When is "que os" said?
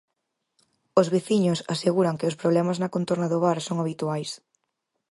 2.19-2.39